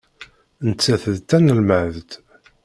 Nettat 0.67 1.03
d 1.15 1.17
tanelmadt. 1.29 2.11